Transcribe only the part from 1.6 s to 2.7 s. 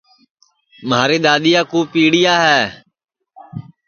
کُو پیݪیا ہے